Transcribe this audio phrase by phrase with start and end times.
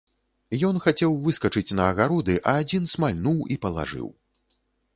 [0.67, 4.07] Ён хацеў выскачыць на агароды, а адзін смальнуў і палажыў.